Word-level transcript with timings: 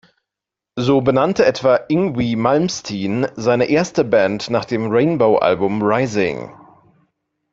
So 0.77 1.01
benannte 1.01 1.45
etwa 1.45 1.79
Yngwie 1.87 2.35
Malmsteen 2.35 3.27
seine 3.35 3.65
erste 3.69 4.03
Band 4.03 4.49
nach 4.49 4.65
dem 4.65 4.87
Rainbow-Album 4.89 5.83
"Rising". 5.83 6.49